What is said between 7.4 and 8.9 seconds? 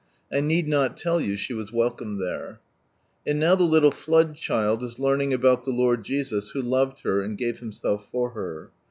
Himself for her.